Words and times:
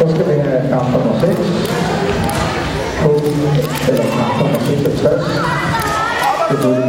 Oscar 0.00 0.24
Pereira 0.24 0.62
Carlos 0.68 1.02
Fonseca, 1.02 1.42
Kobe 3.02 3.30
Pereira 3.86 4.06
Carlos 4.16 4.50
Fonseca 4.52 4.88
Express, 4.90 5.24
Keduri 6.48 6.88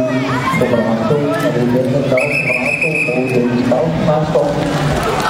Pembantu, 0.58 1.16
Keduri 1.54 1.86
Tentang, 1.90 2.26
Pembantu, 2.40 2.90
Keduri 3.14 3.50
Tentang, 3.62 3.86
Nasto, 4.06 4.42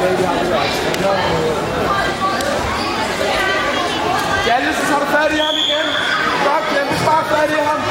Ja, 0.00 0.06
så 4.72 4.82
tager 4.86 5.00
du 5.00 5.06
fat 5.06 5.32
i 5.32 5.36
ham 5.36 5.54
igen. 5.64 5.86
Godt, 6.44 6.64
Clem, 6.70 6.86
du 6.92 6.96
sparer 6.98 7.24
fat. 7.24 7.89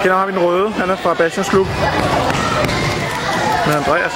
Jeg 0.00 0.04
kender 0.04 0.18
ham 0.18 0.32
den 0.32 0.38
røde. 0.38 0.70
Han 0.70 0.90
er 0.90 0.96
fra 0.96 1.14
Bastians 1.14 1.48
Klub. 1.48 1.66
Med 3.66 3.74
Andreas. 3.74 4.12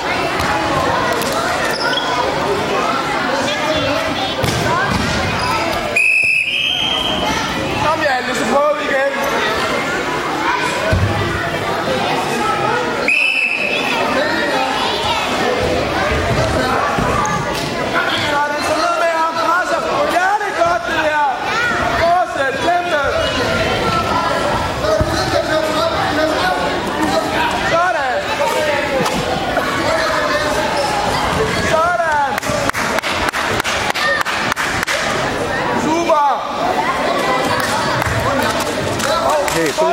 Allez, 39.64 39.72
faut. 39.72 39.86